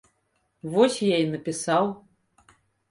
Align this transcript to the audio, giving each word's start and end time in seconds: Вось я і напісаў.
Вось 0.71 0.97
я 1.13 1.21
і 1.27 1.31
напісаў. 1.37 1.95